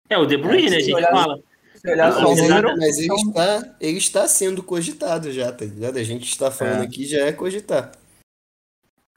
[0.10, 0.76] É, o De Bruyne, É, né?
[0.78, 1.39] A gente olhar- fala.
[1.76, 5.32] Se olhar só o Mas, ele, número, mas ele então- está, ele está sendo cogitado
[5.32, 5.98] já, tá ligado?
[5.98, 6.86] A gente está falando É.
[6.86, 7.91] aqui já é cogitar.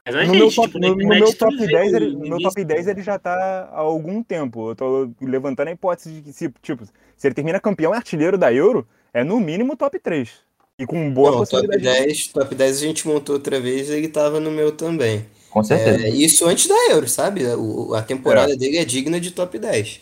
[0.06, 1.96] Mas No gente, meu top, tipo, na no, no internet meu top vê 10, o-
[1.96, 4.70] ele, no meu top 10 ele já tá há algum tempo.
[4.70, 6.84] Eu tô levantando a hipótese de que, se, tipo,
[7.16, 10.30] se ele termina campeão e artilheiro da Euro, é no mínimo top 3.
[10.78, 11.98] E com boa Não, top possibilidade.
[12.06, 15.26] 10, top 10 a gente montou outra vez, ele tava no meu também.
[15.50, 16.04] Com certeza.
[16.04, 17.44] É, isso antes da Euro, sabe?
[17.54, 20.00] O, a temporada dele é digna de top 10.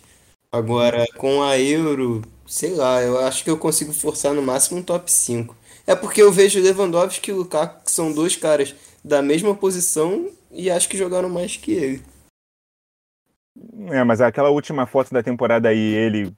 [0.52, 4.82] Agora, com a Euro, sei lá, eu acho que eu consigo forçar no máximo um
[4.82, 5.56] top 5.
[5.86, 10.68] É porque eu vejo Lewandowski e Lukaku, que são dois caras da mesma posição e
[10.68, 12.02] acho que jogaram mais que ele.
[13.90, 16.34] É, mas aquela última foto da temporada aí, ele,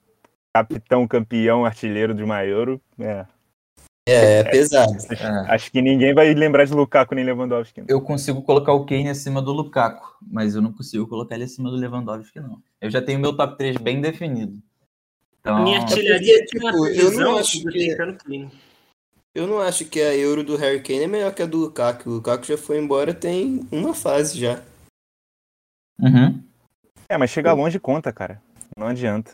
[0.55, 3.25] capitão, campeão, artilheiro de uma Euro, é.
[4.09, 4.93] É, é pesado.
[5.11, 5.55] É.
[5.55, 7.85] Acho que ninguém vai lembrar de Lukaku nem Lewandowski.
[7.87, 11.71] Eu consigo colocar o Kane acima do Lukaku, mas eu não consigo colocar ele acima
[11.71, 12.61] do Lewandowski, não.
[12.81, 14.59] Eu já tenho meu top 3 bem definido.
[15.41, 18.49] Então, Minha É artilharia uma tipo, eu não acho que-.
[19.35, 22.11] Eu não acho que a Euro do Harry Kane é melhor que a do Lukaku.
[22.11, 24.61] O Lukaku já foi embora tem uma fase já.
[25.99, 26.43] Uhum.
[27.09, 28.43] É, mas chegar longe conta, cara.
[28.77, 29.33] Não adianta.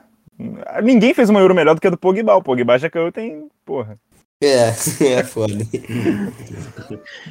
[0.82, 2.36] Ninguém fez uma Euro melhor do que a do Pogba.
[2.36, 3.48] O Pogba já caiu, tem.
[3.64, 3.98] Porra.
[4.40, 4.68] É,
[5.04, 5.54] é foda.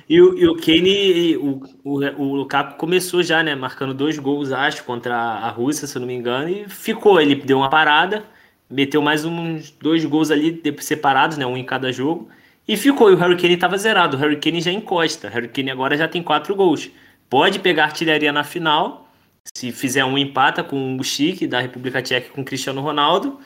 [0.10, 3.56] E o, e o Kane, o, o, o Lukaku começou já, né?
[3.56, 7.20] Marcando dois gols, acho, contra a Rússia, se eu não me engano, e ficou.
[7.22, 8.26] Ele deu uma parada,
[8.70, 11.46] meteu mais uns dois gols ali separados, né?
[11.46, 12.30] Um em cada jogo.
[12.67, 13.10] E ficou.
[13.10, 14.17] E o Harry Kane estava zerado.
[14.17, 15.28] O Harry Kane já encosta.
[15.30, 16.89] O Harry Kane agora já tem quatro gols.
[17.30, 19.10] Pode pegar artilharia na final.
[19.56, 23.39] Se fizer um empata com o Chique da República Tcheca com o Cristiano Ronaldo.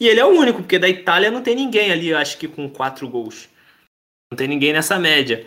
[0.00, 2.68] E ele é o único, porque da Itália não tem ninguém ali, acho que com
[2.68, 3.48] quatro gols.
[4.30, 5.46] Não tem ninguém nessa média.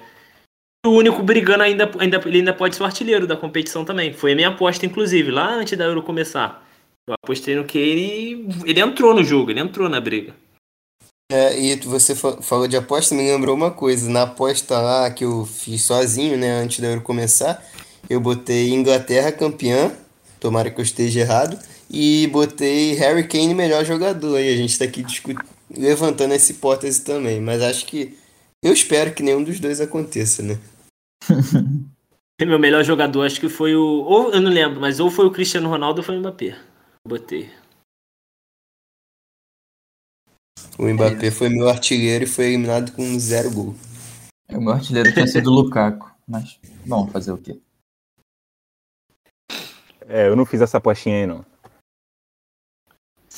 [0.85, 4.13] O único brigando ainda, ainda, ele ainda pode ser o artilheiro da competição também.
[4.13, 6.63] Foi a minha aposta, inclusive, lá antes da Euro começar.
[7.07, 8.47] Eu apostei no que ele.
[8.65, 10.33] Ele entrou no jogo, ele entrou na briga.
[11.31, 14.09] É, e você fa- falou de aposta, me lembrou uma coisa.
[14.09, 17.63] Na aposta lá que eu fiz sozinho, né, antes da Euro começar,
[18.07, 19.91] eu botei Inglaterra campeã,
[20.39, 24.39] tomara que eu esteja errado, e botei Harry Kane melhor jogador.
[24.39, 25.05] E a gente tá aqui
[25.69, 28.17] levantando essa hipótese também, mas acho que
[28.63, 30.59] eu espero que nenhum dos dois aconteça, né?
[32.41, 33.81] Meu melhor jogador, acho que foi o.
[33.81, 36.57] Ou eu não lembro, mas ou foi o Cristiano Ronaldo ou foi o Mbappé.
[37.07, 37.49] Botei.
[40.77, 43.75] O Mbappé foi meu artilheiro e foi eliminado com zero gol.
[44.49, 47.57] o meu artilheiro tinha sido o Lukaku, mas bom, fazer o quê?
[50.07, 51.45] É, eu não fiz essa apostinha aí, não.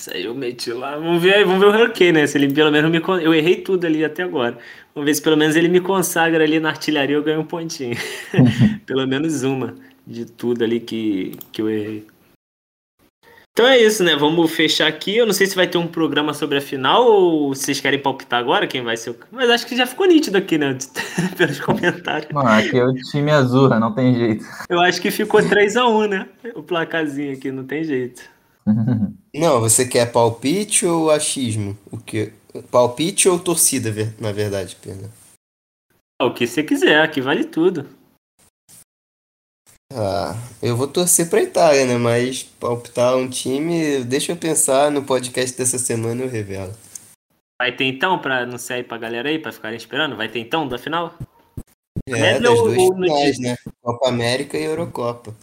[0.09, 0.95] Aí eu meti lá.
[0.95, 2.27] Vamos ver aí, vamos ver o Harry Kane, né?
[2.27, 3.01] Se ele pelo menos me.
[3.23, 4.57] Eu errei tudo ali até agora.
[4.93, 7.97] Vamos ver se pelo menos ele me consagra ali na artilharia eu ganho um pontinho.
[8.85, 12.07] pelo menos uma de tudo ali que, que eu errei.
[13.57, 14.15] Então é isso, né?
[14.15, 15.17] Vamos fechar aqui.
[15.17, 18.39] Eu não sei se vai ter um programa sobre a final ou vocês querem palpitar
[18.39, 19.15] agora quem vai ser o.
[19.31, 20.77] Mas acho que já ficou nítido aqui, né?
[21.35, 22.31] Pelos comentários.
[22.31, 24.45] Mano, aqui é o time azul, não tem jeito.
[24.69, 26.27] Eu acho que ficou 3x1, né?
[26.53, 28.21] O placazinho aqui, não tem jeito.
[29.37, 31.77] Não, você quer palpite ou achismo?
[31.91, 32.33] O que?
[32.71, 35.11] Palpite ou torcida, na verdade, perdão.
[36.19, 37.87] Ah, O que você quiser, aqui vale tudo.
[39.93, 41.97] Ah, eu vou torcer pra Itália, né?
[41.97, 46.73] Mas palpitar um time, deixa eu pensar no podcast dessa semana eu revelo.
[47.61, 50.15] Vai ter então, pra não sei pra galera aí, pra ficarem esperando?
[50.15, 51.13] Vai ter então da final?
[52.07, 53.55] É, das duas finais, né?
[53.81, 55.33] Copa América e Eurocopa.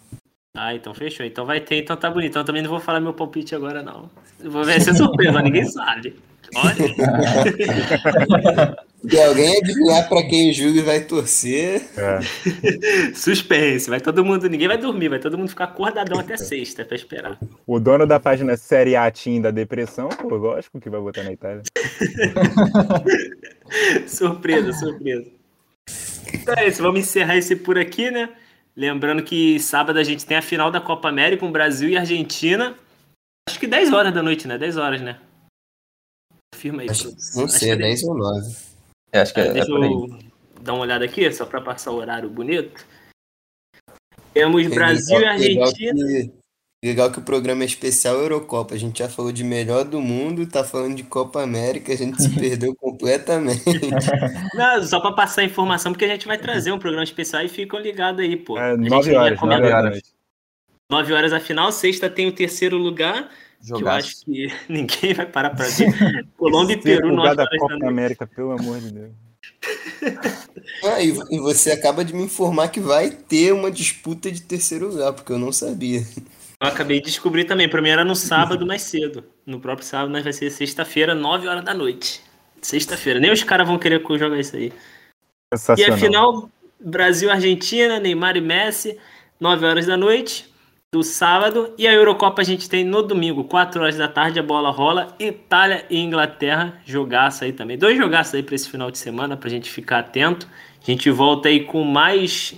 [0.56, 1.26] Ah, então fechou.
[1.26, 2.30] Então vai ter, então tá bonito.
[2.30, 4.08] Então também não vou falar meu palpite agora, não.
[4.38, 6.14] Vou ver se é surpresa, ninguém sabe.
[6.54, 6.74] Olha.
[9.08, 11.82] Se alguém adivinhar para quem o Júlio vai torcer.
[11.94, 12.20] É.
[13.14, 16.96] Suspense, vai todo mundo, ninguém vai dormir, vai todo mundo ficar acordadão até sexta para
[16.96, 17.38] esperar.
[17.66, 21.32] O dono da página Série A Team da Depressão, pô, lógico que vai votar na
[21.32, 21.60] Itália.
[24.08, 25.26] surpresa, surpresa.
[26.32, 28.30] Então é isso, vamos encerrar esse por aqui, né?
[28.76, 32.76] Lembrando que sábado a gente tem a final da Copa América com Brasil e Argentina.
[33.48, 34.58] Acho que 10 horas da noite, né?
[34.58, 35.20] 10 horas, né?
[36.52, 36.90] Confirma aí.
[36.90, 38.56] Acho, não sei, é 10 ou 9.
[39.12, 40.08] É, acho que é, é Deixa eu
[40.60, 42.84] dar uma olhada aqui, só para passar o horário bonito.
[44.32, 46.32] Temos Brasil e Argentina.
[46.84, 48.74] Legal que o programa é especial Eurocopa.
[48.74, 52.22] A gente já falou de melhor do mundo, tá falando de Copa América, a gente
[52.22, 53.62] se perdeu completamente.
[54.52, 57.48] Não, só para passar a informação, porque a gente vai trazer um programa especial e
[57.48, 58.58] ficam ligados aí, pô.
[58.58, 60.02] É, 9 horas, 9 horas.
[60.90, 63.30] 9 horas a final, sexta tem o terceiro lugar.
[63.64, 66.26] Que eu acho que ninguém vai parar para ver.
[66.36, 69.12] Colômbia e Peru, 9 horas da Copa da América, pelo amor de Deus.
[70.84, 74.88] Ah, e, e você acaba de me informar que vai ter uma disputa de terceiro
[74.88, 76.02] lugar, porque eu não sabia.
[76.64, 77.68] Eu acabei de descobrir também.
[77.68, 79.24] Pra mim era no sábado mais cedo.
[79.44, 82.22] No próprio sábado, mas vai ser sexta-feira, 9 horas da noite.
[82.62, 83.20] Sexta-feira.
[83.20, 84.72] Nem os caras vão querer jogar isso aí.
[85.76, 86.50] E a final,
[86.80, 88.98] Brasil-Argentina, Neymar e Messi,
[89.38, 90.48] 9 horas da noite
[90.92, 91.74] do sábado.
[91.76, 95.14] E a Eurocopa a gente tem no domingo, 4 horas da tarde, a bola rola.
[95.20, 97.76] Itália e Inglaterra, jogaço aí também.
[97.76, 100.48] Dois jogaços aí para esse final de semana, pra gente ficar atento.
[100.82, 102.54] A gente volta aí com mais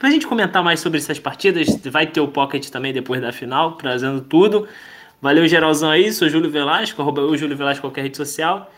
[0.00, 3.76] Pra gente comentar mais sobre essas partidas, vai ter o Pocket também depois da final,
[3.76, 4.66] trazendo tudo.
[5.20, 8.72] Valeu, geralzão aí, sou Júlio Velasco, arroba eu, Júlio Velasco, qualquer rede social.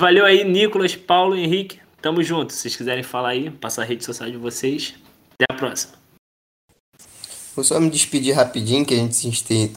[0.00, 2.54] Valeu aí, Nicolas, Paulo, Henrique, tamo junto.
[2.54, 4.94] Se vocês quiserem falar aí, passar a rede social de vocês.
[5.34, 5.92] Até a próxima.
[7.54, 9.28] Vou só me despedir rapidinho, que a gente se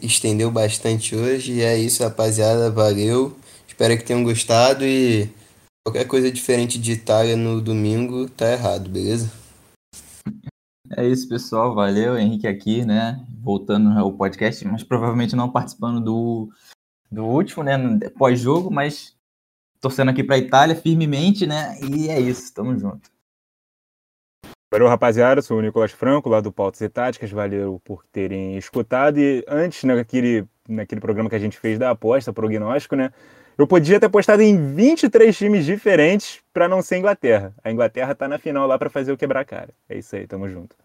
[0.01, 1.51] estendeu bastante hoje.
[1.51, 2.71] E é isso, rapaziada.
[2.71, 3.37] Valeu.
[3.67, 5.29] Espero que tenham gostado e
[5.85, 9.29] qualquer coisa diferente de Itália no domingo tá errado, beleza?
[10.95, 11.75] É isso, pessoal.
[11.75, 13.25] Valeu, Henrique aqui, né?
[13.41, 16.49] Voltando ao podcast, mas provavelmente não participando do,
[17.11, 17.77] do último, né?
[18.17, 19.17] Pós-jogo, mas
[19.81, 21.77] torcendo aqui para Itália firmemente, né?
[21.81, 23.09] E é isso, tamo junto.
[24.71, 25.41] Valeu, rapaziada.
[25.41, 27.31] Sou o Nicolas Franco, lá do Pautas e Táticas.
[27.31, 29.17] Valeu por terem escutado.
[29.17, 33.11] E antes, naquele, naquele programa que a gente fez da aposta, prognóstico, né?
[33.57, 37.55] Eu podia ter postado em 23 times diferentes para não ser Inglaterra.
[37.63, 39.69] A Inglaterra tá na final lá para fazer o quebrar cara.
[39.89, 40.75] É isso aí, tamo junto.